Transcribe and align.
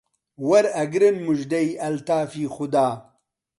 وەرئەگرن 0.47 1.15
موژدەی 1.25 1.69
ئەلتافی 1.81 2.47
خودا 2.55 2.87